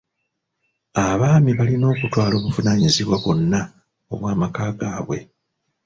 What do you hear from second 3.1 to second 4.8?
bwonna obw'amaka